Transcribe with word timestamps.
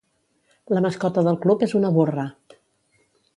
La 0.75 0.81
mascota 0.85 1.23
del 1.27 1.37
club 1.43 1.67
és 1.67 1.75
una 1.81 1.93
burra. 1.99 2.27